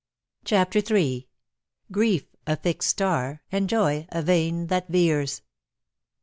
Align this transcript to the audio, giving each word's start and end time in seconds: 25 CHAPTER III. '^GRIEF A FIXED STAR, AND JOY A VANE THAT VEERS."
25 0.45 0.49
CHAPTER 0.79 0.95
III. 0.95 1.27
'^GRIEF 1.91 2.25
A 2.47 2.55
FIXED 2.57 2.89
STAR, 2.89 3.43
AND 3.51 3.69
JOY 3.69 4.07
A 4.09 4.23
VANE 4.23 4.65
THAT 4.65 4.87
VEERS." 4.87 5.43